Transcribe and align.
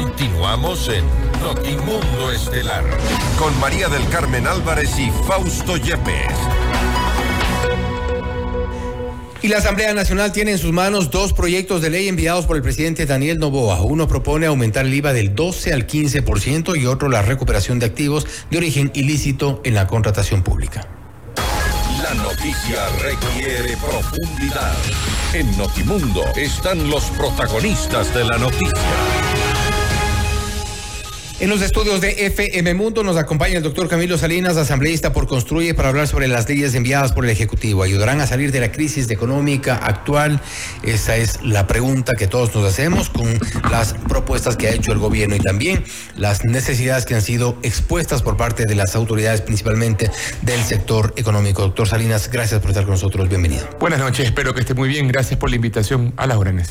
Continuamos 0.00 0.88
en 0.88 1.04
Notimundo 1.42 2.32
Estelar 2.32 2.84
con 3.38 3.58
María 3.60 3.86
del 3.86 4.08
Carmen 4.08 4.46
Álvarez 4.46 4.98
y 4.98 5.10
Fausto 5.28 5.76
Yepes. 5.76 6.32
Y 9.42 9.48
la 9.48 9.58
Asamblea 9.58 9.92
Nacional 9.92 10.32
tiene 10.32 10.52
en 10.52 10.58
sus 10.58 10.72
manos 10.72 11.10
dos 11.10 11.34
proyectos 11.34 11.82
de 11.82 11.90
ley 11.90 12.08
enviados 12.08 12.46
por 12.46 12.56
el 12.56 12.62
presidente 12.62 13.04
Daniel 13.04 13.38
Novoa. 13.38 13.82
Uno 13.82 14.08
propone 14.08 14.46
aumentar 14.46 14.86
el 14.86 14.94
IVA 14.94 15.12
del 15.12 15.34
12 15.34 15.74
al 15.74 15.86
15% 15.86 16.80
y 16.80 16.86
otro 16.86 17.10
la 17.10 17.20
recuperación 17.20 17.78
de 17.78 17.84
activos 17.84 18.26
de 18.50 18.56
origen 18.56 18.90
ilícito 18.94 19.60
en 19.64 19.74
la 19.74 19.86
contratación 19.86 20.42
pública. 20.42 20.88
La 22.02 22.14
noticia 22.14 22.88
requiere 23.02 23.76
profundidad. 23.76 24.76
En 25.34 25.58
Notimundo 25.58 26.24
están 26.36 26.88
los 26.88 27.04
protagonistas 27.10 28.14
de 28.14 28.24
la 28.24 28.38
noticia. 28.38 29.29
En 31.40 31.48
los 31.48 31.62
estudios 31.62 32.02
de 32.02 32.26
FM 32.26 32.74
Mundo 32.74 33.02
nos 33.02 33.16
acompaña 33.16 33.56
el 33.56 33.62
doctor 33.62 33.88
Camilo 33.88 34.18
Salinas, 34.18 34.58
asambleísta 34.58 35.14
por 35.14 35.26
Construye, 35.26 35.72
para 35.72 35.88
hablar 35.88 36.06
sobre 36.06 36.28
las 36.28 36.46
leyes 36.46 36.74
enviadas 36.74 37.12
por 37.12 37.24
el 37.24 37.30
Ejecutivo. 37.30 37.82
¿Ayudarán 37.82 38.20
a 38.20 38.26
salir 38.26 38.52
de 38.52 38.60
la 38.60 38.70
crisis 38.70 39.08
económica 39.08 39.76
actual? 39.76 40.42
Esa 40.82 41.16
es 41.16 41.42
la 41.42 41.66
pregunta 41.66 42.12
que 42.14 42.26
todos 42.26 42.54
nos 42.54 42.66
hacemos 42.66 43.08
con 43.08 43.40
las 43.70 43.94
propuestas 43.94 44.58
que 44.58 44.68
ha 44.68 44.72
hecho 44.72 44.92
el 44.92 44.98
gobierno 44.98 45.34
y 45.34 45.38
también 45.38 45.82
las 46.14 46.44
necesidades 46.44 47.06
que 47.06 47.14
han 47.14 47.22
sido 47.22 47.56
expuestas 47.62 48.20
por 48.20 48.36
parte 48.36 48.66
de 48.66 48.74
las 48.74 48.94
autoridades, 48.94 49.40
principalmente 49.40 50.10
del 50.42 50.62
sector 50.62 51.14
económico. 51.16 51.62
Doctor 51.62 51.88
Salinas, 51.88 52.30
gracias 52.30 52.60
por 52.60 52.68
estar 52.68 52.84
con 52.84 52.92
nosotros. 52.92 53.30
Bienvenido. 53.30 53.66
Buenas 53.80 54.00
noches, 54.00 54.26
espero 54.26 54.52
que 54.52 54.60
esté 54.60 54.74
muy 54.74 54.90
bien. 54.90 55.08
Gracias 55.08 55.40
por 55.40 55.48
la 55.48 55.56
invitación 55.56 56.12
a 56.18 56.26
las 56.26 56.36
órdenes. 56.36 56.70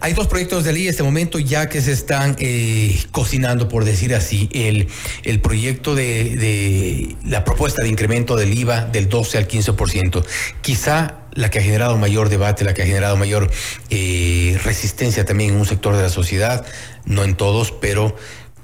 Hay 0.00 0.12
dos 0.12 0.28
proyectos 0.28 0.62
de 0.62 0.72
ley 0.72 0.84
en 0.84 0.90
este 0.90 1.02
momento 1.02 1.40
ya 1.40 1.68
que 1.68 1.80
se 1.80 1.90
están 1.92 2.36
eh, 2.38 2.96
cocinando, 3.10 3.68
por 3.68 3.84
decir 3.84 4.14
así, 4.14 4.48
el, 4.52 4.86
el 5.24 5.40
proyecto 5.40 5.96
de, 5.96 7.16
la 7.24 7.44
propuesta 7.44 7.82
de 7.82 7.88
incremento 7.88 8.36
del 8.36 8.56
IVA 8.56 8.84
del 8.84 9.08
12 9.08 9.38
al 9.38 9.48
15%. 9.48 10.24
Quizá 10.60 11.16
la 11.32 11.50
que 11.50 11.58
ha 11.58 11.62
generado 11.62 11.96
mayor 11.98 12.28
debate, 12.28 12.64
la 12.64 12.74
que 12.74 12.82
ha 12.82 12.86
generado 12.86 13.16
mayor 13.16 13.50
eh, 13.90 14.58
resistencia 14.62 15.24
también 15.24 15.54
en 15.54 15.56
un 15.56 15.66
sector 15.66 15.96
de 15.96 16.02
la 16.02 16.10
sociedad, 16.10 16.64
no 17.04 17.24
en 17.24 17.34
todos, 17.34 17.72
pero 17.72 18.14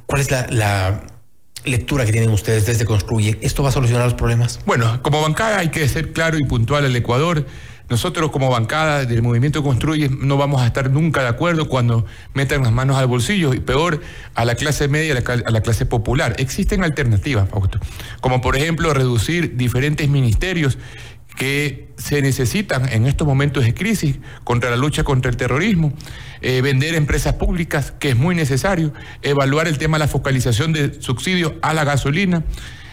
¿cuál 0.06 0.20
es 0.20 0.30
la, 0.30 0.46
la 0.50 1.02
lectura 1.64 2.06
que 2.06 2.12
tienen 2.12 2.30
ustedes 2.30 2.64
desde 2.66 2.84
Construye? 2.84 3.38
¿Esto 3.42 3.64
va 3.64 3.70
a 3.70 3.72
solucionar 3.72 4.04
los 4.04 4.14
problemas? 4.14 4.60
Bueno, 4.66 5.02
como 5.02 5.20
bancada 5.20 5.58
hay 5.58 5.70
que 5.70 5.88
ser 5.88 6.12
claro 6.12 6.38
y 6.38 6.44
puntual 6.44 6.84
al 6.84 6.94
Ecuador. 6.94 7.44
Nosotros 7.90 8.30
como 8.30 8.50
bancada 8.50 9.04
del 9.04 9.22
movimiento 9.22 9.62
Construye 9.62 10.08
no 10.08 10.36
vamos 10.38 10.62
a 10.62 10.66
estar 10.66 10.90
nunca 10.90 11.22
de 11.22 11.28
acuerdo 11.28 11.68
cuando 11.68 12.06
metan 12.32 12.62
las 12.62 12.72
manos 12.72 12.96
al 12.96 13.06
bolsillo 13.06 13.52
y 13.52 13.60
peor 13.60 14.00
a 14.34 14.44
la 14.44 14.54
clase 14.54 14.88
media, 14.88 15.14
a 15.14 15.50
la, 15.50 15.60
clase 15.60 15.84
popular. 15.84 16.34
Existen 16.38 16.82
alternativas, 16.82 17.48
como 18.20 18.40
por 18.40 18.56
ejemplo 18.56 18.94
reducir 18.94 19.56
diferentes 19.56 20.08
ministerios 20.08 20.78
que 21.36 21.88
se 21.96 22.22
necesitan 22.22 22.88
en 22.88 23.06
estos 23.06 23.26
momentos 23.26 23.64
de 23.64 23.74
crisis 23.74 24.16
contra 24.44 24.70
la 24.70 24.76
lucha 24.76 25.04
contra 25.04 25.30
el 25.30 25.36
terrorismo, 25.36 25.92
eh, 26.40 26.60
vender 26.62 26.94
empresas 26.94 27.34
públicas, 27.34 27.92
que 27.98 28.10
es 28.10 28.16
muy 28.16 28.34
necesario, 28.34 28.92
evaluar 29.22 29.66
el 29.68 29.78
tema 29.78 29.98
de 29.98 30.04
la 30.04 30.08
focalización 30.08 30.72
de 30.72 31.00
subsidios 31.02 31.54
a 31.60 31.74
la 31.74 31.84
gasolina 31.84 32.44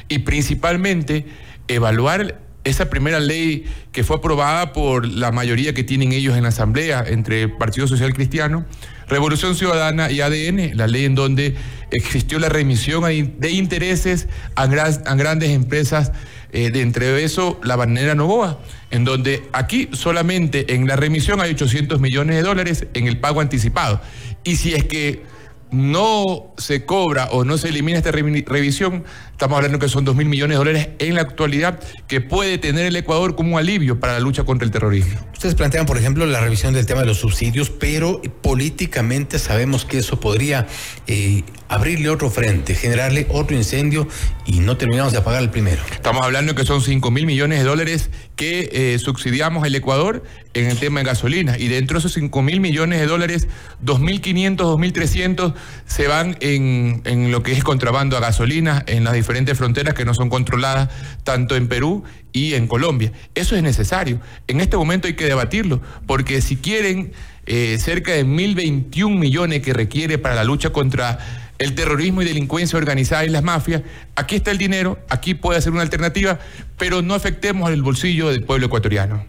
y 0.08 0.20
principalmente 0.20 1.26
evaluar 1.68 2.40
esa 2.64 2.90
primera 2.90 3.20
ley 3.20 3.66
que 3.92 4.04
fue 4.04 4.18
aprobada 4.18 4.74
por 4.74 5.08
la 5.08 5.32
mayoría 5.32 5.74
que 5.74 5.84
tienen 5.84 6.12
ellos 6.12 6.38
en 6.38 6.44
la 6.44 6.50
Asamblea, 6.50 7.04
entre 7.08 7.48
Partido 7.50 7.88
Social 7.88 8.14
Cristiano, 8.14 8.66
Revolución 9.08 9.56
Ciudadana 9.56 10.12
y 10.12 10.22
ADN, 10.22 10.78
la 10.78 10.88
ley 10.88 11.06
en 11.06 11.16
donde 11.16 11.56
existió 11.92 12.40
la 12.40 12.50
remisión 12.50 13.04
de 13.04 13.52
intereses 13.52 14.28
a, 14.56 14.68
grandes 14.68 15.50
empresas, 15.50 16.12
eh, 16.54 16.70
de 16.70 16.82
entre 16.82 17.24
eso 17.24 17.60
la 17.64 17.76
bandera 17.76 18.16
Novoa, 18.16 18.60
en 18.90 19.06
donde 19.06 19.44
aquí 19.54 19.90
solamente 19.94 20.76
en 20.76 20.88
la 20.88 20.96
remisión 20.96 21.42
hay 21.42 21.52
800 21.52 22.00
millones 22.00 22.36
de 22.36 22.42
dólares 22.44 22.88
en 22.94 23.08
el 23.08 23.20
pago 23.20 23.42
anticipado. 23.42 24.02
Y 24.44 24.56
si 24.56 24.74
es 24.74 24.86
que 24.86 25.24
no 25.72 26.54
se 26.58 26.86
cobra 26.86 27.30
o 27.32 27.46
no 27.46 27.58
se 27.58 27.70
elimina 27.70 27.98
esta 27.98 28.12
revisión, 28.12 29.04
estamos 29.32 29.56
hablando 29.56 29.80
que 29.80 29.88
son 29.88 30.06
2 30.06 30.16
mil 30.16 30.28
millones 30.28 30.56
de 30.56 30.58
dólares 30.58 30.90
en 31.00 31.16
la 31.16 31.22
actualidad 31.22 31.80
que 32.08 32.22
puede 32.22 32.58
tener 32.58 32.86
el 32.86 32.96
Ecuador 32.96 33.36
como 33.36 33.54
un 33.54 33.60
alivio 33.60 34.00
para 34.00 34.14
la 34.14 34.20
lucha 34.20 34.44
contra 34.44 34.66
el 34.66 34.72
terrorismo. 34.72 35.20
Ustedes 35.34 35.56
plantean, 35.56 35.86
por 35.86 35.98
ejemplo, 35.98 36.26
la 36.26 36.42
revisión 36.42 36.74
del 36.74 36.86
tema 36.86 37.02
de 37.02 37.08
los 37.08 37.20
subsidios, 37.20 37.70
pero 37.70 38.22
políticamente 38.42 39.40
sabemos 39.40 39.86
que 39.86 40.00
eso 40.00 40.20
podría 40.20 40.68
eh, 41.08 41.44
abrirle 41.72 42.10
otro 42.10 42.30
frente, 42.30 42.76
generarle 42.76 43.26
otro 43.30 43.56
incendio 43.56 44.06
y 44.46 44.60
no 44.60 44.76
terminamos 44.76 45.14
de 45.14 45.20
apagar 45.20 45.42
el 45.42 45.50
primero. 45.50 45.82
Estamos 45.94 46.22
hablando 46.22 46.54
que 46.54 46.66
son 46.66 46.82
5 46.82 47.10
mil 47.12 47.26
millones 47.26 47.60
de 47.60 47.66
dólares 47.66 48.10
que 48.36 48.70
eh, 48.74 49.00
subsidiamos 49.00 49.66
el 49.66 49.74
Ecuador 49.74 50.22
en 50.54 50.66
el 50.68 50.78
tema 50.78 51.00
de 51.00 51.06
gasolina 51.06 51.58
y 51.58 51.70
dentro 51.70 51.96
de 51.96 52.00
esos 52.00 52.14
5 52.14 52.42
mil 52.42 52.60
millones 52.60 53.00
de 53.00 53.06
dólares, 53.06 53.48
2.500, 53.86 54.58
2.300 54.58 55.54
se 55.88 56.08
van 56.10 56.36
en, 56.42 57.02
en, 57.06 57.32
lo 57.32 57.42
que 57.42 57.54
es 57.54 57.64
contrabando 57.64 58.18
a 58.18 58.20
gasolina 58.20 58.84
en 58.88 59.06
las 59.06 59.14
diferentes 59.14 59.58
fronteras 59.58 59.94
que 59.94 60.04
no 60.04 60.14
son 60.14 60.30
controladas 60.30 60.90
tanto 61.24 61.56
en 61.56 61.70
Perú 61.70 62.04
y 62.34 62.56
en 62.56 62.68
Colombia. 62.68 63.14
Eso 63.34 63.56
es 63.56 63.64
necesario. 63.64 64.20
En 64.48 64.60
este 64.60 64.76
momento 64.76 65.08
hay 65.08 65.14
que 65.14 65.26
debatirlo 65.26 65.82
porque 66.06 66.42
si 66.42 66.58
quieren 66.58 67.14
eh, 67.46 67.78
cerca 67.80 68.12
de 68.12 68.26
1.021 68.26 69.18
millones 69.18 69.62
que 69.62 69.74
requiere 69.74 70.18
para 70.18 70.36
la 70.36 70.44
lucha 70.44 70.72
contra 70.72 71.41
el 71.62 71.76
terrorismo 71.76 72.24
y 72.24 72.26
delincuencia 72.26 72.78
organizada 72.78 73.24
y 73.24 73.30
las 73.30 73.44
mafias, 73.44 73.84
aquí 74.16 74.36
está 74.36 74.50
el 74.50 74.58
dinero, 74.58 74.98
aquí 75.10 75.36
puede 75.36 75.62
ser 75.62 75.72
una 75.72 75.84
alternativa, 75.84 76.40
pero 76.78 77.04
no 77.04 77.14
afectemos 77.14 77.70
al 77.70 77.82
bolsillo 77.84 78.30
del 78.30 78.44
pueblo 78.44 78.66
ecuatoriano. 78.66 79.24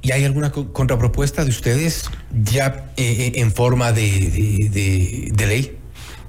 ¿Y 0.00 0.12
hay 0.12 0.24
alguna 0.24 0.52
contrapropuesta 0.52 1.44
de 1.44 1.50
ustedes 1.50 2.08
ya 2.32 2.92
eh, 2.96 3.02
eh, 3.02 3.32
en 3.36 3.52
forma 3.52 3.92
de, 3.92 5.32
ley? 5.36 5.76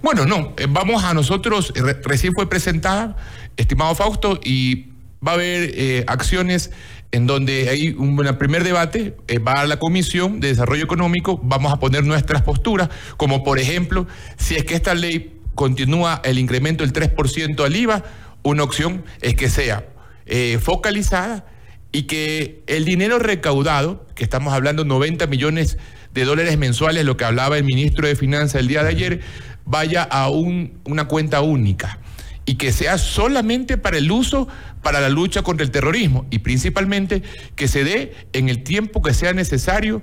Bueno, 0.01 0.25
no, 0.25 0.53
eh, 0.57 0.65
vamos 0.67 1.03
a 1.03 1.13
nosotros, 1.13 1.71
recién 2.03 2.33
fue 2.33 2.49
presentada, 2.49 3.15
estimado 3.57 3.93
Fausto, 3.93 4.39
y 4.43 4.87
va 5.25 5.31
a 5.31 5.35
haber 5.35 6.03
acciones 6.07 6.71
en 7.13 7.27
donde 7.27 7.69
hay 7.69 7.89
un 7.89 8.17
primer 8.39 8.63
debate, 8.63 9.15
eh, 9.27 9.37
va 9.37 9.61
a 9.61 9.67
la 9.67 9.77
Comisión 9.77 10.39
de 10.39 10.47
Desarrollo 10.47 10.83
Económico, 10.83 11.39
vamos 11.43 11.71
a 11.71 11.77
poner 11.79 12.03
nuestras 12.03 12.41
posturas, 12.41 12.89
como 13.17 13.43
por 13.43 13.59
ejemplo, 13.59 14.07
si 14.35 14.55
es 14.55 14.65
que 14.65 14.73
esta 14.73 14.95
ley 14.95 15.39
continúa 15.53 16.21
el 16.25 16.39
incremento 16.39 16.83
del 16.83 16.91
3% 16.91 17.63
al 17.63 17.75
IVA, 17.75 18.03
una 18.41 18.63
opción 18.63 19.05
es 19.21 19.35
que 19.35 19.47
sea 19.51 19.85
eh, 20.25 20.57
focalizada 20.59 21.45
y 21.91 22.03
que 22.03 22.63
el 22.65 22.83
dinero 22.83 23.19
recaudado, 23.19 24.07
que 24.15 24.23
estamos 24.23 24.51
hablando 24.51 24.83
90 24.83 25.27
millones 25.27 25.77
de 26.15 26.25
dólares 26.25 26.57
mensuales, 26.57 27.05
lo 27.05 27.15
que 27.15 27.25
hablaba 27.25 27.59
el 27.59 27.63
ministro 27.63 28.07
de 28.07 28.15
Finanzas 28.15 28.55
el 28.59 28.67
día 28.67 28.81
de 28.81 28.89
ayer, 28.89 29.19
vaya 29.65 30.01
a 30.01 30.29
una 30.31 31.07
cuenta 31.07 31.41
única 31.41 31.99
y 32.45 32.55
que 32.55 32.71
sea 32.71 32.97
solamente 32.97 33.77
para 33.77 33.97
el 33.97 34.11
uso 34.11 34.47
para 34.81 34.99
la 34.99 35.09
lucha 35.09 35.43
contra 35.43 35.63
el 35.63 35.71
terrorismo 35.71 36.25
y 36.29 36.39
principalmente 36.39 37.23
que 37.55 37.67
se 37.67 37.83
dé 37.83 38.13
en 38.33 38.49
el 38.49 38.63
tiempo 38.63 39.01
que 39.01 39.13
sea 39.13 39.33
necesario 39.33 40.01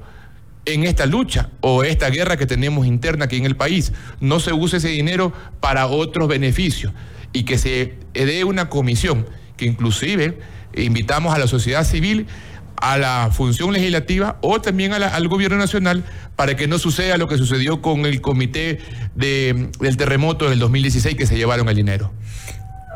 en 0.64 0.84
esta 0.84 1.06
lucha 1.06 1.50
o 1.60 1.84
esta 1.84 2.08
guerra 2.10 2.36
que 2.36 2.46
tenemos 2.46 2.86
interna 2.86 3.26
aquí 3.26 3.36
en 3.36 3.46
el 3.46 3.56
país. 3.56 3.92
No 4.20 4.40
se 4.40 4.52
use 4.52 4.78
ese 4.78 4.88
dinero 4.88 5.32
para 5.60 5.86
otros 5.86 6.28
beneficios 6.28 6.92
y 7.32 7.44
que 7.44 7.58
se 7.58 7.94
dé 8.14 8.44
una 8.44 8.68
comisión 8.68 9.26
que 9.56 9.66
inclusive 9.66 10.38
invitamos 10.74 11.34
a 11.34 11.38
la 11.38 11.46
sociedad 11.46 11.84
civil 11.84 12.26
a 12.76 12.98
la 12.98 13.30
función 13.32 13.72
legislativa 13.72 14.38
o 14.40 14.60
también 14.60 14.92
al 14.92 15.28
gobierno 15.28 15.56
nacional 15.58 16.04
para 16.36 16.56
que 16.56 16.66
no 16.66 16.78
suceda 16.78 17.18
lo 17.18 17.28
que 17.28 17.36
sucedió 17.36 17.82
con 17.82 18.06
el 18.06 18.20
comité 18.20 18.78
del 19.14 19.96
terremoto 19.96 20.48
del 20.48 20.58
2016 20.58 21.16
que 21.16 21.26
se 21.26 21.36
llevaron 21.36 21.68
el 21.68 21.76
dinero. 21.76 22.12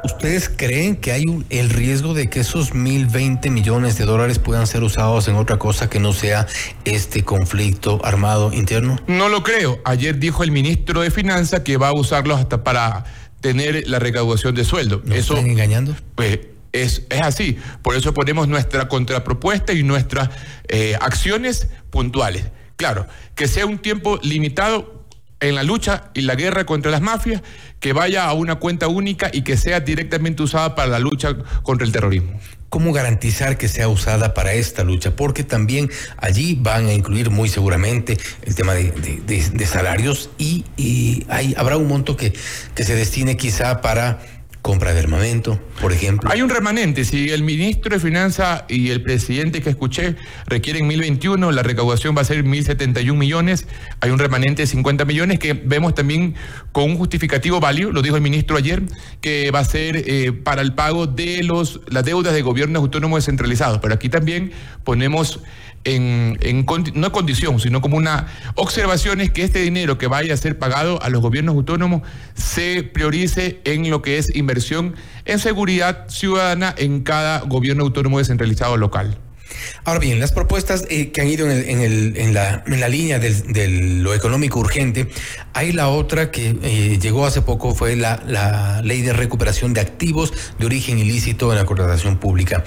¿Ustedes 0.04 0.50
creen 0.54 0.96
que 0.96 1.12
hay 1.12 1.24
el 1.48 1.70
riesgo 1.70 2.12
de 2.12 2.28
que 2.28 2.40
esos 2.40 2.74
1.020 2.74 3.50
millones 3.50 3.96
de 3.96 4.04
dólares 4.04 4.38
puedan 4.38 4.66
ser 4.66 4.82
usados 4.82 5.28
en 5.28 5.36
otra 5.36 5.58
cosa 5.58 5.88
que 5.88 5.98
no 5.98 6.12
sea 6.12 6.46
este 6.84 7.24
conflicto 7.24 8.04
armado 8.04 8.52
interno? 8.52 8.98
No 9.06 9.30
lo 9.30 9.42
creo. 9.42 9.80
Ayer 9.86 10.18
dijo 10.18 10.44
el 10.44 10.50
ministro 10.50 11.00
de 11.00 11.10
Finanzas 11.10 11.60
que 11.60 11.78
va 11.78 11.88
a 11.88 11.94
usarlos 11.94 12.38
hasta 12.38 12.62
para 12.62 13.04
tener 13.40 13.88
la 13.88 13.98
recaudación 13.98 14.54
de 14.54 14.64
sueldo. 14.64 15.02
Eso, 15.10 15.36
están 15.36 15.50
engañando? 15.50 15.96
Pues 16.14 16.38
es, 16.74 17.02
es, 17.08 17.22
así. 17.22 17.58
Por 17.82 17.96
eso 17.96 18.12
ponemos 18.12 18.48
nuestra 18.48 18.88
contrapropuesta 18.88 19.72
y 19.72 19.82
nuestras 19.82 20.28
eh, 20.68 20.96
acciones 21.00 21.68
puntuales. 21.90 22.44
Claro, 22.76 23.06
que 23.36 23.48
sea 23.48 23.64
un 23.64 23.78
tiempo 23.78 24.18
limitado 24.22 25.04
en 25.40 25.54
la 25.54 25.62
lucha 25.62 26.10
y 26.14 26.22
la 26.22 26.34
guerra 26.34 26.64
contra 26.64 26.90
las 26.90 27.00
mafias, 27.00 27.42
que 27.78 27.92
vaya 27.92 28.24
a 28.24 28.32
una 28.32 28.56
cuenta 28.56 28.88
única 28.88 29.30
y 29.32 29.42
que 29.42 29.56
sea 29.56 29.80
directamente 29.80 30.42
usada 30.42 30.74
para 30.74 30.88
la 30.88 30.98
lucha 30.98 31.36
contra 31.62 31.86
el 31.86 31.92
terrorismo. 31.92 32.38
¿Cómo 32.70 32.92
garantizar 32.92 33.56
que 33.56 33.68
sea 33.68 33.88
usada 33.88 34.34
para 34.34 34.54
esta 34.54 34.82
lucha? 34.82 35.14
Porque 35.14 35.44
también 35.44 35.90
allí 36.16 36.58
van 36.60 36.86
a 36.86 36.92
incluir 36.92 37.30
muy 37.30 37.48
seguramente 37.48 38.18
el 38.42 38.54
tema 38.56 38.74
de, 38.74 39.66
salarios 39.66 40.30
y, 40.38 40.64
hay, 41.28 41.54
habrá 41.56 41.76
un 41.76 41.86
monto 41.86 42.16
que, 42.16 42.32
que 42.74 42.82
se 42.82 42.96
destine 42.96 43.36
quizá 43.36 43.80
para 43.80 44.18
compra 44.64 44.94
de 44.94 45.00
armamento, 45.00 45.60
por 45.82 45.92
ejemplo. 45.92 46.30
Hay 46.32 46.40
un 46.40 46.48
remanente. 46.48 47.04
Si 47.04 47.28
el 47.28 47.42
ministro 47.42 47.94
de 47.94 48.00
Finanzas 48.00 48.64
y 48.66 48.88
el 48.88 49.02
presidente 49.02 49.60
que 49.60 49.68
escuché 49.68 50.16
requieren 50.46 50.86
1021, 50.86 51.52
la 51.52 51.62
recaudación 51.62 52.16
va 52.16 52.22
a 52.22 52.24
ser 52.24 52.42
1071 52.44 53.18
millones. 53.18 53.66
Hay 54.00 54.10
un 54.10 54.18
remanente 54.18 54.62
de 54.62 54.66
50 54.66 55.04
millones 55.04 55.38
que 55.38 55.52
vemos 55.52 55.94
también 55.94 56.34
con 56.72 56.84
un 56.84 56.96
justificativo 56.96 57.60
válido, 57.60 57.92
lo 57.92 58.00
dijo 58.00 58.16
el 58.16 58.22
ministro 58.22 58.56
ayer, 58.56 58.82
que 59.20 59.50
va 59.50 59.58
a 59.58 59.64
ser 59.66 60.02
eh, 60.06 60.32
para 60.32 60.62
el 60.62 60.72
pago 60.72 61.06
de 61.06 61.42
los, 61.42 61.82
las 61.88 62.06
deudas 62.06 62.32
de 62.32 62.40
gobiernos 62.40 62.80
autónomos 62.80 63.18
descentralizados. 63.18 63.80
Pero 63.80 63.92
aquí 63.92 64.08
también 64.08 64.50
ponemos 64.82 65.40
en, 65.84 66.38
en, 66.40 66.66
no 66.94 67.12
condición, 67.12 67.60
sino 67.60 67.80
como 67.80 67.96
una 67.96 68.26
observación 68.54 69.20
es 69.20 69.30
que 69.30 69.42
este 69.42 69.60
dinero 69.60 69.98
que 69.98 70.06
vaya 70.06 70.34
a 70.34 70.36
ser 70.36 70.58
pagado 70.58 71.00
a 71.02 71.08
los 71.10 71.20
gobiernos 71.22 71.54
autónomos 71.54 72.02
se 72.34 72.82
priorice 72.82 73.60
en 73.64 73.90
lo 73.90 74.02
que 74.02 74.18
es 74.18 74.34
inversión 74.34 74.94
en 75.24 75.38
seguridad 75.38 76.08
ciudadana 76.08 76.74
en 76.76 77.02
cada 77.02 77.40
gobierno 77.40 77.84
autónomo 77.84 78.18
descentralizado 78.18 78.76
local. 78.76 79.18
Ahora 79.84 80.00
bien, 80.00 80.20
las 80.20 80.32
propuestas 80.32 80.84
eh, 80.88 81.12
que 81.12 81.20
han 81.20 81.28
ido 81.28 81.48
en, 81.50 82.34
la, 82.34 82.62
en 82.66 82.80
la, 82.80 82.88
línea 82.88 83.18
de 83.18 83.68
lo 83.68 84.14
económico 84.14 84.58
urgente, 84.58 85.08
hay 85.52 85.72
la 85.72 85.88
otra 85.88 86.30
que 86.30 86.56
eh, 86.62 86.98
llegó 87.00 87.26
hace 87.26 87.42
poco, 87.42 87.74
fue 87.74 87.96
la, 87.96 88.22
la 88.26 88.82
ley 88.82 89.02
de 89.02 89.12
recuperación 89.12 89.74
de 89.74 89.80
activos 89.80 90.32
de 90.58 90.66
origen 90.66 90.98
ilícito 90.98 91.52
en 91.52 91.58
la 91.58 91.66
contratación 91.66 92.18
pública. 92.18 92.64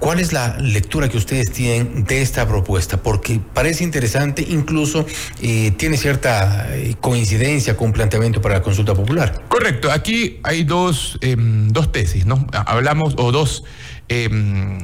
¿Cuál 0.00 0.18
es 0.18 0.32
la 0.32 0.56
lectura 0.58 1.10
que 1.10 1.18
ustedes 1.18 1.52
tienen 1.52 2.04
de 2.04 2.22
esta 2.22 2.48
propuesta? 2.48 3.02
Porque 3.02 3.38
parece 3.52 3.84
interesante, 3.84 4.42
incluso 4.48 5.04
eh, 5.42 5.72
tiene 5.72 5.98
cierta 5.98 6.74
eh, 6.74 6.96
coincidencia 6.98 7.76
con 7.76 7.88
un 7.88 7.92
planteamiento 7.92 8.40
para 8.40 8.54
la 8.54 8.62
consulta 8.62 8.94
popular. 8.94 9.44
Correcto, 9.48 9.92
aquí 9.92 10.40
hay 10.42 10.64
dos, 10.64 11.18
em, 11.20 11.68
dos 11.68 11.92
tesis, 11.92 12.24
¿no? 12.24 12.46
Hablamos, 12.50 13.14
o 13.18 13.30
dos 13.30 13.62
em, 14.08 14.78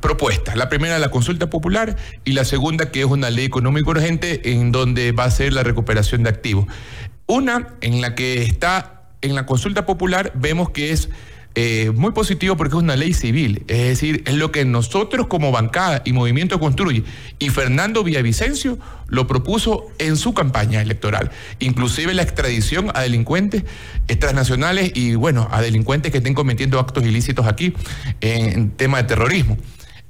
propuestas. 0.00 0.54
La 0.54 0.68
primera, 0.68 1.00
la 1.00 1.10
consulta 1.10 1.50
popular, 1.50 1.96
y 2.24 2.32
la 2.32 2.44
segunda, 2.44 2.92
que 2.92 3.00
es 3.00 3.06
una 3.06 3.30
ley 3.30 3.46
económica 3.46 3.90
urgente 3.90 4.52
en 4.52 4.70
donde 4.70 5.10
va 5.10 5.24
a 5.24 5.30
ser 5.32 5.52
la 5.52 5.64
recuperación 5.64 6.22
de 6.22 6.30
activos. 6.30 6.66
Una 7.26 7.74
en 7.80 8.00
la 8.00 8.14
que 8.14 8.42
está 8.42 9.02
en 9.20 9.34
la 9.34 9.46
consulta 9.46 9.84
popular, 9.84 10.30
vemos 10.36 10.70
que 10.70 10.92
es 10.92 11.08
eh, 11.56 11.92
muy 11.94 12.12
positivo 12.12 12.56
porque 12.56 12.76
es 12.76 12.82
una 12.82 12.96
ley 12.96 13.14
civil, 13.14 13.64
es 13.68 13.78
decir, 13.78 14.24
es 14.26 14.34
lo 14.34 14.50
que 14.50 14.64
nosotros 14.64 15.28
como 15.28 15.52
bancada 15.52 16.02
y 16.04 16.12
Movimiento 16.12 16.58
Construye 16.58 17.04
y 17.38 17.50
Fernando 17.50 18.02
Villavicencio 18.02 18.78
lo 19.06 19.26
propuso 19.26 19.86
en 19.98 20.16
su 20.16 20.34
campaña 20.34 20.82
electoral, 20.82 21.30
inclusive 21.60 22.12
la 22.12 22.22
extradición 22.22 22.90
a 22.94 23.02
delincuentes 23.02 23.64
transnacionales 24.18 24.92
y 24.94 25.14
bueno, 25.14 25.48
a 25.52 25.62
delincuentes 25.62 26.10
que 26.10 26.18
estén 26.18 26.34
cometiendo 26.34 26.80
actos 26.80 27.04
ilícitos 27.04 27.46
aquí 27.46 27.72
en 28.20 28.70
tema 28.70 28.98
de 28.98 29.04
terrorismo. 29.04 29.56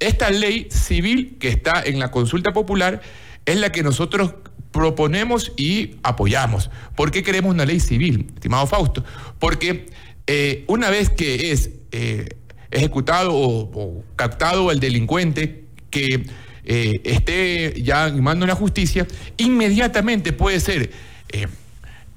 Esta 0.00 0.30
ley 0.30 0.68
civil 0.70 1.36
que 1.38 1.48
está 1.48 1.82
en 1.84 1.98
la 1.98 2.10
consulta 2.10 2.52
popular 2.52 3.00
es 3.46 3.58
la 3.58 3.70
que 3.70 3.82
nosotros 3.82 4.34
proponemos 4.70 5.52
y 5.56 5.96
apoyamos. 6.02 6.70
¿Por 6.96 7.10
qué 7.10 7.22
queremos 7.22 7.54
una 7.54 7.64
ley 7.64 7.80
civil, 7.80 8.26
estimado 8.34 8.66
Fausto? 8.66 9.04
Porque 9.38 9.86
eh, 10.26 10.64
una 10.68 10.90
vez 10.90 11.10
que 11.10 11.52
es 11.52 11.70
eh, 11.92 12.28
ejecutado 12.70 13.32
o, 13.34 14.04
captado 14.16 14.70
el 14.70 14.80
delincuente 14.80 15.64
que 15.90 16.26
eh, 16.64 17.00
esté 17.04 17.82
ya 17.82 18.08
en 18.08 18.46
la 18.46 18.54
justicia, 18.54 19.06
inmediatamente 19.36 20.32
puede 20.32 20.60
ser 20.60 20.90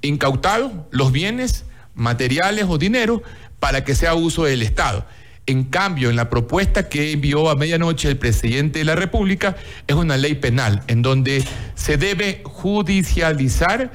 incautado 0.02 0.88
los 0.92 1.12
bienes 1.12 1.66
materiales 1.96 2.66
o 2.70 2.78
dinero 2.78 3.24
para 3.60 3.84
que 3.84 3.96
sea 3.96 4.14
uso 4.14 4.46
del 4.46 4.62
Estado. 4.62 5.06
En 5.48 5.64
cambio, 5.64 6.10
en 6.10 6.16
la 6.16 6.30
propuesta 6.30 6.88
que 6.88 7.14
envió 7.14 7.50
a 7.50 7.56
medianoche 7.56 8.10
el 8.10 8.18
presidente 8.18 8.80
de 8.80 8.86
la 8.86 8.96
República, 8.96 9.56
es 9.88 9.96
una 9.96 10.18
ley 10.18 10.36
penal 10.36 10.84
en 10.88 11.02
donde 11.02 11.44
se 11.76 11.98
debe 11.98 12.42
judicializar 12.44 13.92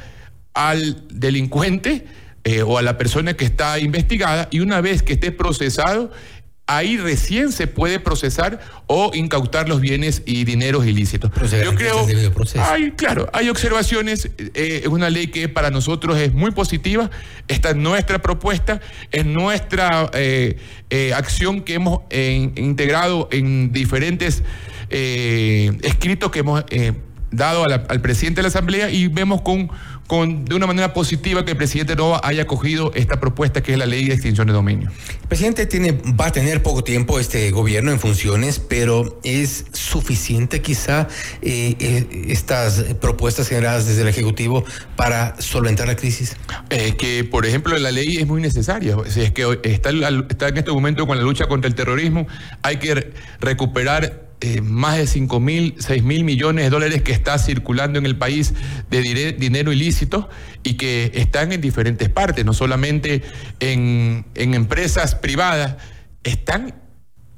al 0.54 1.06
delincuente 1.08 2.06
eh, 2.44 2.62
o 2.62 2.78
a 2.78 2.82
la 2.82 2.98
persona 2.98 3.34
que 3.34 3.44
está 3.44 3.78
investigada 3.78 4.48
y 4.50 4.60
una 4.60 4.80
vez 4.80 5.02
que 5.02 5.12
esté 5.12 5.30
procesado, 5.30 6.10
ahí 6.66 6.96
recién 6.96 7.52
se 7.52 7.66
puede 7.66 8.00
procesar 8.00 8.60
o 8.86 9.12
incautar 9.14 9.68
los 9.68 9.80
bienes 9.80 10.22
y 10.26 10.44
dineros 10.44 10.84
ilícitos. 10.86 11.30
Yo 11.50 11.74
creo, 11.74 12.06
hay, 12.58 12.92
claro, 12.92 13.28
hay 13.32 13.48
observaciones, 13.48 14.30
eh, 14.38 14.80
es 14.82 14.88
una 14.88 15.08
ley 15.08 15.28
que 15.28 15.48
para 15.48 15.70
nosotros 15.70 16.18
es 16.18 16.32
muy 16.32 16.50
positiva, 16.50 17.10
esta 17.46 17.70
es 17.70 17.76
nuestra 17.76 18.20
propuesta, 18.20 18.80
es 19.12 19.24
nuestra 19.24 20.10
eh, 20.14 20.56
acción 21.14 21.60
que 21.60 21.74
hemos 21.74 22.00
integrado 22.10 23.28
en 23.30 23.72
diferentes 23.72 24.42
escritos 24.90 26.30
que 26.30 26.40
hemos 26.40 26.64
dado 27.32 27.64
al 27.64 28.00
presidente 28.00 28.38
de 28.38 28.42
la 28.42 28.48
Asamblea 28.48 28.90
y 28.90 29.08
vemos 29.08 29.42
con 29.42 29.70
con, 30.06 30.44
de 30.44 30.54
una 30.54 30.66
manera 30.66 30.92
positiva 30.92 31.44
que 31.44 31.52
el 31.52 31.56
presidente 31.56 31.96
Nova 31.96 32.20
haya 32.22 32.42
acogido 32.42 32.92
esta 32.94 33.18
propuesta 33.18 33.62
que 33.62 33.72
es 33.72 33.78
la 33.78 33.86
ley 33.86 34.06
de 34.06 34.12
extinción 34.12 34.46
de 34.46 34.52
dominio. 34.52 34.90
El 35.22 35.28
presidente 35.28 35.64
tiene, 35.66 35.92
va 35.92 36.26
a 36.26 36.32
tener 36.32 36.62
poco 36.62 36.84
tiempo 36.84 37.18
este 37.18 37.50
gobierno 37.50 37.92
en 37.92 37.98
funciones, 37.98 38.58
pero 38.58 39.20
¿es 39.24 39.64
suficiente 39.72 40.60
quizá 40.60 41.08
eh, 41.40 41.76
eh, 41.78 42.26
estas 42.28 42.84
propuestas 43.00 43.48
generadas 43.48 43.86
desde 43.86 44.02
el 44.02 44.08
Ejecutivo 44.08 44.64
para 44.96 45.40
solventar 45.40 45.86
la 45.86 45.96
crisis? 45.96 46.36
Eh, 46.68 46.94
que, 46.98 47.24
por 47.24 47.46
ejemplo, 47.46 47.78
la 47.78 47.90
ley 47.90 48.18
es 48.18 48.26
muy 48.26 48.42
necesaria. 48.42 48.96
Si 49.08 49.22
es 49.22 49.30
que 49.32 49.60
está, 49.62 49.90
está 50.28 50.48
en 50.48 50.58
este 50.58 50.72
momento 50.72 51.06
con 51.06 51.16
la 51.16 51.22
lucha 51.22 51.46
contra 51.46 51.68
el 51.68 51.74
terrorismo, 51.74 52.26
hay 52.62 52.76
que 52.76 53.14
recuperar 53.40 54.31
eh, 54.44 54.60
más 54.60 54.96
de 54.96 55.06
5 55.06 55.38
mil, 55.38 55.76
6 55.78 56.02
mil 56.02 56.24
millones 56.24 56.64
de 56.64 56.70
dólares 56.70 57.02
que 57.02 57.12
está 57.12 57.38
circulando 57.38 58.00
en 58.00 58.06
el 58.06 58.18
país 58.18 58.54
de 58.90 59.36
dinero 59.38 59.72
ilícito 59.72 60.28
y 60.64 60.74
que 60.74 61.12
están 61.14 61.52
en 61.52 61.60
diferentes 61.60 62.08
partes, 62.08 62.44
no 62.44 62.52
solamente 62.52 63.22
en, 63.60 64.24
empresas 64.34 65.14
privadas, 65.14 65.76
están, 66.24 66.74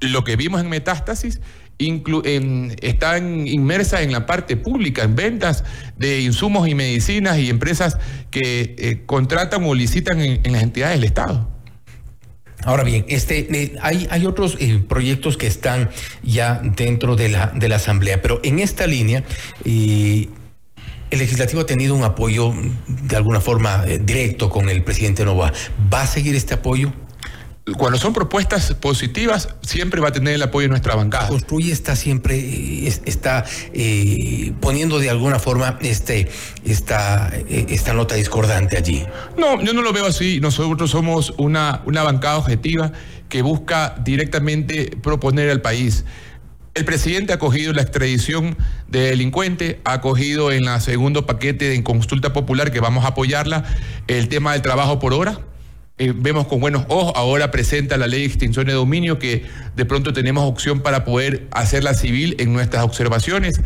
lo 0.00 0.24
que 0.24 0.36
vimos 0.36 0.62
en 0.62 0.70
Metástasis, 0.70 1.42
están 1.78 3.46
inmersas 3.48 4.00
en 4.00 4.10
la 4.10 4.24
parte 4.24 4.56
pública, 4.56 5.02
en 5.02 5.14
ventas 5.14 5.62
de 5.98 6.22
insumos 6.22 6.68
y 6.68 6.74
medicinas 6.74 7.36
y 7.36 7.50
empresas 7.50 7.98
que 8.30 8.76
eh, 8.78 9.02
contratan 9.04 9.62
o 9.64 9.74
licitan 9.74 10.20
en 10.20 10.52
las 10.52 10.62
entidades 10.62 10.96
del 10.96 11.04
Estado. 11.04 11.53
Ahora 12.64 12.82
bien, 12.82 13.04
este, 13.08 13.46
eh, 13.50 13.76
hay, 13.82 14.06
hay 14.10 14.26
otros 14.26 14.56
eh, 14.58 14.82
proyectos 14.86 15.36
que 15.36 15.46
están 15.46 15.90
ya 16.22 16.60
dentro 16.62 17.16
de 17.16 17.28
la, 17.28 17.48
de 17.54 17.68
la 17.68 17.76
Asamblea, 17.76 18.22
pero 18.22 18.40
en 18.42 18.58
esta 18.58 18.86
línea 18.86 19.22
eh, 19.64 20.28
el 21.10 21.18
legislativo 21.18 21.60
ha 21.60 21.66
tenido 21.66 21.94
un 21.94 22.02
apoyo 22.02 22.52
de 22.88 23.16
alguna 23.16 23.40
forma 23.40 23.84
directo 23.84 24.50
con 24.50 24.68
el 24.68 24.82
presidente 24.82 25.24
Nova. 25.24 25.52
¿Va 25.92 26.02
a 26.02 26.06
seguir 26.06 26.34
este 26.34 26.54
apoyo? 26.54 26.92
Cuando 27.78 27.98
son 27.98 28.12
propuestas 28.12 28.74
positivas, 28.74 29.48
siempre 29.62 30.00
va 30.00 30.08
a 30.08 30.12
tener 30.12 30.34
el 30.34 30.42
apoyo 30.42 30.64
de 30.64 30.68
nuestra 30.68 30.94
bancada. 30.94 31.28
Construye 31.28 31.72
está 31.72 31.96
siempre, 31.96 32.86
está 32.86 33.44
eh, 33.72 34.52
poniendo 34.60 34.98
de 34.98 35.08
alguna 35.08 35.38
forma 35.38 35.78
este, 35.80 36.28
esta, 36.64 37.30
eh, 37.34 37.66
esta 37.70 37.94
nota 37.94 38.16
discordante 38.16 38.76
allí. 38.76 39.06
No, 39.38 39.62
yo 39.62 39.72
no 39.72 39.80
lo 39.80 39.94
veo 39.94 40.06
así. 40.06 40.40
Nosotros 40.40 40.90
somos 40.90 41.32
una, 41.38 41.80
una 41.86 42.02
bancada 42.02 42.36
objetiva 42.36 42.92
que 43.30 43.40
busca 43.40 43.96
directamente 44.04 44.94
proponer 45.02 45.48
al 45.48 45.62
país. 45.62 46.04
El 46.74 46.84
presidente 46.84 47.32
ha 47.32 47.38
cogido 47.38 47.72
la 47.72 47.82
extradición 47.82 48.58
de 48.88 49.08
delincuente, 49.08 49.80
ha 49.84 50.02
cogido 50.02 50.52
en 50.52 50.66
la 50.66 50.80
segundo 50.80 51.24
paquete 51.24 51.70
de 51.70 51.82
consulta 51.82 52.32
popular 52.34 52.72
que 52.72 52.80
vamos 52.80 53.04
a 53.04 53.08
apoyarla 53.08 53.64
el 54.06 54.28
tema 54.28 54.52
del 54.52 54.60
trabajo 54.60 54.98
por 54.98 55.14
hora 55.14 55.40
eh, 55.96 56.12
vemos 56.14 56.48
con 56.48 56.58
buenos 56.58 56.86
ojos, 56.88 57.12
ahora 57.14 57.52
presenta 57.52 57.96
la 57.96 58.08
ley 58.08 58.20
de 58.20 58.26
extinción 58.26 58.66
de 58.66 58.72
dominio 58.72 59.20
que 59.20 59.44
de 59.76 59.84
pronto 59.84 60.12
tenemos 60.12 60.44
opción 60.44 60.80
para 60.80 61.04
poder 61.04 61.46
hacerla 61.52 61.94
civil 61.94 62.34
en 62.40 62.52
nuestras 62.52 62.82
observaciones. 62.82 63.60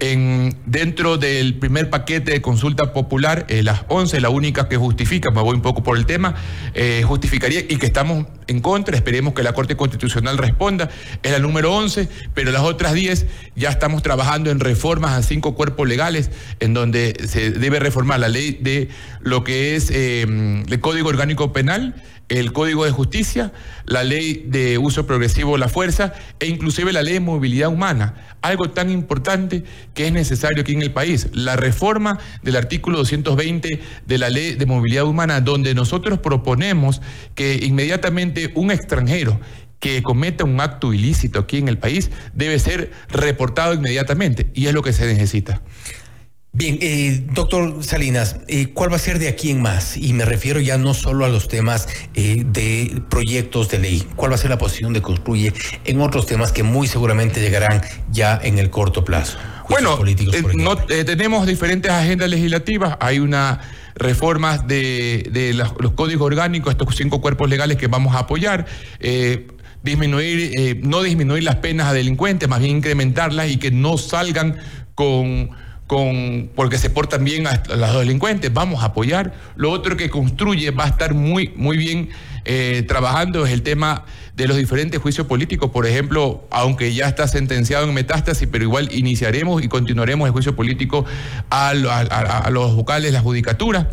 En, 0.00 0.56
dentro 0.66 1.18
del 1.18 1.58
primer 1.58 1.90
paquete 1.90 2.32
de 2.32 2.42
consulta 2.42 2.92
popular, 2.92 3.46
eh, 3.48 3.62
las 3.62 3.82
11, 3.88 4.20
la 4.20 4.30
única 4.30 4.68
que 4.68 4.76
justifica, 4.76 5.30
me 5.30 5.42
voy 5.42 5.54
un 5.54 5.62
poco 5.62 5.82
por 5.82 5.96
el 5.96 6.06
tema, 6.06 6.34
eh, 6.74 7.02
justificaría 7.04 7.60
y 7.60 7.76
que 7.76 7.86
estamos 7.86 8.26
en 8.46 8.60
contra, 8.60 8.96
esperemos 8.96 9.34
que 9.34 9.42
la 9.42 9.52
Corte 9.52 9.76
Constitucional 9.76 10.38
responda, 10.38 10.88
es 11.22 11.32
la 11.32 11.38
número 11.38 11.74
11, 11.74 12.08
pero 12.34 12.50
las 12.50 12.62
otras 12.62 12.94
10 12.94 13.26
ya 13.56 13.68
estamos 13.70 14.02
trabajando 14.02 14.50
en 14.50 14.60
reformas 14.60 15.12
a 15.12 15.22
cinco 15.22 15.54
cuerpos 15.54 15.86
legales, 15.88 16.30
en 16.60 16.74
donde 16.74 17.14
se 17.28 17.50
debe 17.50 17.78
reformar 17.78 18.20
la 18.20 18.28
ley 18.28 18.58
de 18.60 18.88
lo 19.20 19.44
que 19.44 19.76
es 19.76 19.90
em, 19.90 20.64
el 20.68 20.80
Código 20.80 21.08
Orgánico 21.08 21.52
Penal, 21.52 21.94
el 22.28 22.52
Código 22.52 22.84
de 22.84 22.90
Justicia, 22.90 23.52
la 23.86 24.04
ley 24.04 24.44
de 24.46 24.78
uso 24.78 25.06
progresivo 25.06 25.52
de 25.52 25.58
la 25.58 25.68
fuerza 25.68 26.12
e 26.40 26.46
inclusive 26.46 26.92
la 26.92 27.02
ley 27.02 27.14
de 27.14 27.20
movilidad 27.20 27.68
humana, 27.70 28.36
algo 28.42 28.70
tan 28.70 28.90
importante 28.90 29.64
que 29.94 30.06
es 30.06 30.12
necesario 30.12 30.62
aquí 30.62 30.72
en 30.72 30.82
el 30.82 30.92
país, 30.92 31.28
la 31.32 31.56
reforma 31.56 32.18
del 32.42 32.56
artículo 32.56 32.98
220 32.98 33.80
de 34.06 34.18
la 34.18 34.30
ley 34.30 34.54
de 34.54 34.66
movilidad 34.66 35.04
humana, 35.04 35.40
donde 35.40 35.74
nosotros 35.74 36.18
proponemos 36.18 37.00
que 37.34 37.60
inmediatamente 37.62 38.52
un 38.54 38.70
extranjero 38.70 39.40
que 39.80 40.02
cometa 40.02 40.44
un 40.44 40.60
acto 40.60 40.92
ilícito 40.92 41.38
aquí 41.38 41.58
en 41.58 41.68
el 41.68 41.78
país 41.78 42.10
debe 42.34 42.58
ser 42.58 42.90
reportado 43.08 43.74
inmediatamente 43.74 44.50
y 44.54 44.66
es 44.66 44.74
lo 44.74 44.82
que 44.82 44.92
se 44.92 45.06
necesita. 45.06 45.62
Bien, 46.58 46.76
eh, 46.80 47.22
doctor 47.34 47.84
Salinas, 47.84 48.40
eh, 48.48 48.72
¿cuál 48.74 48.90
va 48.90 48.96
a 48.96 48.98
ser 48.98 49.20
de 49.20 49.28
aquí 49.28 49.52
en 49.52 49.62
más? 49.62 49.96
Y 49.96 50.12
me 50.12 50.24
refiero 50.24 50.58
ya 50.58 50.76
no 50.76 50.92
solo 50.92 51.24
a 51.24 51.28
los 51.28 51.46
temas 51.46 51.86
eh, 52.14 52.42
de 52.44 53.00
proyectos 53.08 53.68
de 53.68 53.78
ley. 53.78 54.04
¿Cuál 54.16 54.32
va 54.32 54.34
a 54.34 54.38
ser 54.38 54.50
la 54.50 54.58
posición 54.58 54.92
de 54.92 55.00
Construye 55.00 55.52
en 55.84 56.00
otros 56.00 56.26
temas 56.26 56.50
que 56.50 56.64
muy 56.64 56.88
seguramente 56.88 57.40
llegarán 57.40 57.82
ya 58.10 58.40
en 58.42 58.58
el 58.58 58.70
corto 58.70 59.04
plazo? 59.04 59.38
Bueno, 59.68 60.00
no, 60.56 60.76
tenemos 60.76 61.46
diferentes 61.46 61.92
agendas 61.92 62.28
legislativas. 62.28 62.96
Hay 62.98 63.20
una 63.20 63.60
reformas 63.94 64.66
de, 64.66 65.28
de 65.30 65.54
los, 65.54 65.74
los, 65.78 65.92
códigos 65.92 66.26
orgánicos, 66.26 66.72
estos 66.72 66.96
cinco 66.96 67.20
cuerpos 67.20 67.48
legales 67.48 67.76
que 67.76 67.86
vamos 67.86 68.16
a 68.16 68.20
apoyar 68.20 68.66
disminuir, 69.84 70.80
no 70.84 71.02
disminuir 71.02 71.44
las 71.44 71.56
penas 71.56 71.86
a 71.86 71.92
delincuentes, 71.92 72.48
más 72.48 72.58
bien 72.58 72.78
incrementarlas 72.78 73.48
y 73.48 73.58
que 73.58 73.70
no 73.70 73.96
salgan 73.96 74.56
con 74.96 75.50
con, 75.88 76.50
porque 76.54 76.76
se 76.76 76.90
portan 76.90 77.24
bien 77.24 77.48
a, 77.48 77.62
los 77.74 77.98
delincuentes, 77.98 78.52
vamos 78.52 78.82
a 78.82 78.88
apoyar. 78.88 79.32
Lo 79.56 79.72
otro 79.72 79.96
que 79.96 80.10
construye 80.10 80.70
va 80.70 80.84
a 80.84 80.88
estar 80.88 81.14
muy, 81.14 81.52
muy 81.56 81.78
bien 81.78 82.10
eh, 82.44 82.84
trabajando 82.86 83.44
es 83.46 83.52
el 83.52 83.62
tema 83.62 84.04
de 84.36 84.46
los 84.46 84.58
diferentes 84.58 85.00
juicios 85.00 85.26
políticos. 85.26 85.70
Por 85.70 85.86
ejemplo, 85.86 86.46
aunque 86.50 86.92
ya 86.92 87.08
está 87.08 87.26
sentenciado 87.26 87.88
en 87.88 87.94
metástasis, 87.94 88.46
pero 88.52 88.64
igual 88.64 88.90
iniciaremos 88.92 89.64
y 89.64 89.68
continuaremos 89.68 90.26
el 90.26 90.32
juicio 90.32 90.54
político 90.54 91.06
a, 91.48 91.72
los 91.74 92.76
vocales, 92.76 93.12
la 93.12 93.20
judicatura. 93.20 93.90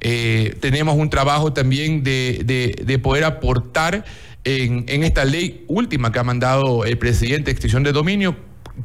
Eh, 0.00 0.56
tenemos 0.60 0.96
un 0.96 1.10
trabajo 1.10 1.52
también 1.52 2.02
de, 2.02 3.00
poder 3.02 3.22
aportar 3.22 4.04
en, 4.42 4.84
en, 4.88 5.04
esta 5.04 5.24
ley 5.24 5.64
última 5.68 6.10
que 6.10 6.18
ha 6.18 6.24
mandado 6.24 6.84
el 6.84 6.98
presidente 6.98 7.46
de 7.46 7.52
extinción 7.52 7.84
de 7.84 7.92
dominio. 7.92 8.36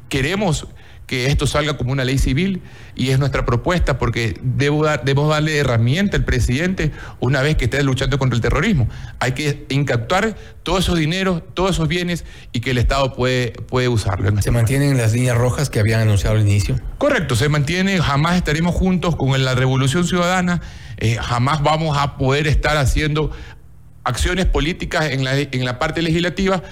Queremos 0.09 0.67
que 1.07 1.25
esto 1.25 1.45
salga 1.45 1.75
como 1.75 1.91
una 1.91 2.05
ley 2.05 2.17
civil 2.17 2.61
y 2.95 3.09
es 3.09 3.19
nuestra 3.19 3.45
propuesta 3.45 3.97
porque 3.97 4.39
debo 4.41 4.85
dar, 4.85 5.03
debemos 5.03 5.29
darle 5.29 5.57
herramienta 5.57 6.15
al 6.15 6.23
presidente 6.23 6.91
una 7.19 7.41
vez 7.41 7.57
que 7.57 7.65
esté 7.65 7.83
luchando 7.83 8.17
contra 8.17 8.35
el 8.35 8.41
terrorismo. 8.41 8.87
Hay 9.19 9.33
que 9.33 9.65
incaptar 9.69 10.37
todos 10.63 10.85
esos 10.85 10.97
dineros, 10.97 11.43
todos 11.53 11.71
esos 11.71 11.89
bienes 11.89 12.23
y 12.53 12.61
que 12.61 12.71
el 12.71 12.77
Estado 12.77 13.13
puede, 13.13 13.51
puede 13.51 13.89
usarlo. 13.89 14.29
¿Se 14.29 14.35
este 14.35 14.51
mantienen 14.51 14.97
las 14.97 15.11
líneas 15.11 15.37
rojas 15.37 15.69
que 15.69 15.79
habían 15.81 15.99
anunciado 15.99 16.37
al 16.37 16.41
inicio? 16.43 16.79
Correcto, 16.97 17.35
se 17.35 17.49
mantiene, 17.49 17.99
jamás 17.99 18.37
estaremos 18.37 18.73
juntos 18.73 19.17
con 19.17 19.43
la 19.43 19.53
revolución 19.53 20.07
ciudadana, 20.07 20.61
eh, 20.97 21.17
jamás 21.21 21.61
vamos 21.61 21.97
a 21.97 22.17
poder 22.17 22.47
estar 22.47 22.77
haciendo 22.77 23.31
acciones 24.03 24.45
políticas 24.45 25.11
en 25.11 25.23
la, 25.23 25.37
en 25.37 25.65
la 25.65 25.77
parte 25.77 26.01
legislativa 26.01 26.63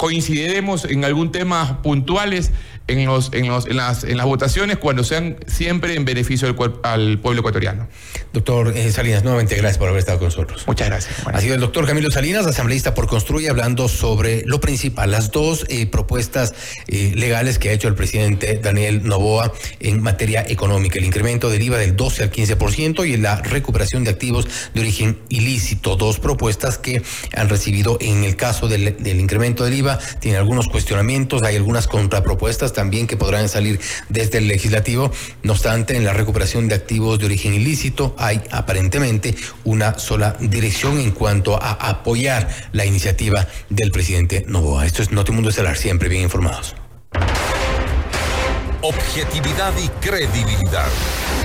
coincidiremos 0.00 0.86
en 0.86 1.04
algún 1.04 1.30
tema 1.30 1.82
puntuales 1.82 2.52
en, 2.86 3.04
los, 3.04 3.30
en, 3.34 3.46
los, 3.48 3.66
en, 3.66 3.76
las, 3.76 4.02
en 4.02 4.16
las 4.16 4.24
votaciones 4.24 4.78
cuando 4.78 5.04
sean 5.04 5.36
siempre 5.46 5.94
en 5.94 6.06
beneficio 6.06 6.50
del, 6.50 6.56
al 6.82 7.18
pueblo 7.18 7.40
ecuatoriano. 7.40 7.86
Doctor 8.32 8.74
eh, 8.74 8.90
Salinas, 8.92 9.24
nuevamente 9.24 9.56
gracias 9.56 9.76
por 9.76 9.88
haber 9.88 9.98
estado 9.98 10.18
con 10.18 10.28
nosotros. 10.28 10.64
Muchas 10.66 10.88
gracias. 10.88 11.14
Ha 11.26 11.40
sido 11.42 11.54
el 11.54 11.60
doctor 11.60 11.86
Camilo 11.86 12.10
Salinas, 12.10 12.46
asambleísta 12.46 12.94
por 12.94 13.08
Construye, 13.08 13.50
hablando 13.50 13.88
sobre 13.88 14.42
lo 14.46 14.58
principal, 14.58 15.10
las 15.10 15.32
dos 15.32 15.66
eh, 15.68 15.86
propuestas 15.86 16.54
eh, 16.86 17.12
legales 17.14 17.58
que 17.58 17.68
ha 17.68 17.72
hecho 17.72 17.86
el 17.86 17.94
presidente 17.94 18.58
Daniel 18.58 19.02
Novoa 19.04 19.52
en 19.80 20.00
materia 20.00 20.42
económica, 20.48 20.98
el 20.98 21.04
incremento 21.04 21.50
del 21.50 21.60
IVA 21.60 21.76
del 21.76 21.94
12 21.94 22.22
al 22.22 22.30
15% 22.30 23.06
y 23.06 23.18
la 23.18 23.36
recuperación 23.42 24.04
de 24.04 24.10
activos 24.10 24.48
de 24.72 24.80
origen 24.80 25.18
ilícito, 25.28 25.96
dos 25.96 26.18
propuestas 26.18 26.78
que 26.78 27.02
han 27.36 27.50
recibido 27.50 27.98
en 28.00 28.24
el 28.24 28.36
caso 28.36 28.66
del, 28.66 28.96
del 29.02 29.20
incremento 29.20 29.64
del 29.64 29.74
IVA 29.74 29.89
tiene 30.20 30.38
algunos 30.38 30.68
cuestionamientos, 30.68 31.42
hay 31.42 31.56
algunas 31.56 31.86
contrapropuestas 31.86 32.72
también 32.72 33.06
que 33.06 33.16
podrán 33.16 33.48
salir 33.48 33.80
desde 34.08 34.38
el 34.38 34.48
legislativo. 34.48 35.10
No 35.42 35.52
obstante, 35.52 35.96
en 35.96 36.04
la 36.04 36.12
recuperación 36.12 36.68
de 36.68 36.74
activos 36.74 37.18
de 37.18 37.26
origen 37.26 37.54
ilícito 37.54 38.14
hay 38.18 38.40
aparentemente 38.50 39.34
una 39.64 39.98
sola 39.98 40.36
dirección 40.40 40.98
en 40.98 41.10
cuanto 41.12 41.60
a 41.60 41.72
apoyar 41.72 42.48
la 42.72 42.84
iniciativa 42.84 43.46
del 43.68 43.90
presidente 43.90 44.44
Novoa. 44.46 44.86
Esto 44.86 45.02
es 45.02 45.10
Notimundo 45.12 45.50
Estelar, 45.50 45.76
siempre 45.76 46.08
bien 46.08 46.22
informados. 46.22 46.74
Objetividad 48.82 49.72
y 49.76 49.88
credibilidad. 50.00 50.88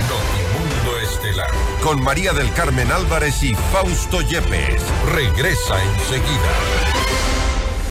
Notimundo 0.08 0.98
Estelar. 1.02 1.50
Con 1.82 2.02
María 2.02 2.32
del 2.32 2.50
Carmen 2.54 2.90
Álvarez 2.90 3.42
y 3.42 3.54
Fausto 3.72 4.22
Yepes. 4.22 4.82
Regresa 5.12 5.82
enseguida. 5.82 7.35